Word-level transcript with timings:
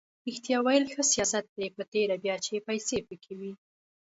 ریښتیا 0.27 0.57
ویل 0.61 0.83
ښه 0.93 1.03
سیاست 1.13 1.45
دی 1.57 1.67
په 1.75 1.83
تېره 1.93 2.15
بیا 2.23 2.35
چې 2.45 2.65
پیسې 2.67 2.97
پکې 3.07 3.33
وي. 3.39 3.51